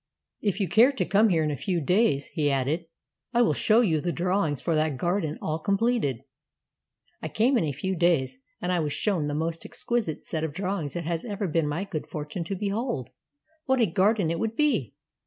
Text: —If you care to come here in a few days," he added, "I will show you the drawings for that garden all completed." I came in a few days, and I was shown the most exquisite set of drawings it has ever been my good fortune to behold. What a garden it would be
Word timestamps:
—If 0.51 0.59
you 0.59 0.67
care 0.67 0.91
to 0.91 1.05
come 1.05 1.29
here 1.29 1.43
in 1.43 1.51
a 1.51 1.55
few 1.55 1.79
days," 1.79 2.29
he 2.33 2.49
added, 2.49 2.87
"I 3.35 3.43
will 3.43 3.53
show 3.53 3.81
you 3.81 4.01
the 4.01 4.11
drawings 4.11 4.59
for 4.59 4.73
that 4.73 4.97
garden 4.97 5.37
all 5.43 5.59
completed." 5.59 6.23
I 7.21 7.27
came 7.27 7.55
in 7.55 7.65
a 7.65 7.71
few 7.71 7.95
days, 7.95 8.39
and 8.59 8.71
I 8.71 8.79
was 8.79 8.93
shown 8.93 9.27
the 9.27 9.35
most 9.35 9.63
exquisite 9.63 10.25
set 10.25 10.43
of 10.43 10.55
drawings 10.55 10.95
it 10.95 11.03
has 11.05 11.23
ever 11.23 11.47
been 11.47 11.67
my 11.67 11.83
good 11.83 12.07
fortune 12.07 12.43
to 12.45 12.55
behold. 12.55 13.11
What 13.65 13.79
a 13.79 13.85
garden 13.85 14.31
it 14.31 14.39
would 14.39 14.55
be 14.55 14.95